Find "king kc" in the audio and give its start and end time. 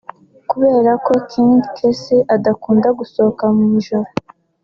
1.29-2.03